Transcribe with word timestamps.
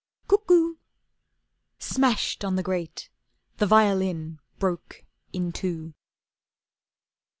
"Cuckoo!" 0.27 0.77
Smashed 1.77 2.43
on 2.43 2.55
the 2.55 2.63
grate, 2.63 3.11
the 3.57 3.67
violin 3.67 4.39
broke 4.57 5.05
in 5.31 5.51
two. 5.51 5.93